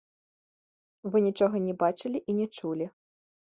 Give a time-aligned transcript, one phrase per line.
[1.11, 2.85] Вы нічога не бачылі і не чулі.